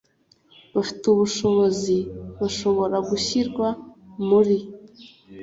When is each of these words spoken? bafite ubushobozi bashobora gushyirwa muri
bafite 0.75 1.03
ubushobozi 1.13 1.97
bashobora 2.39 2.97
gushyirwa 3.09 3.67
muri 4.27 4.57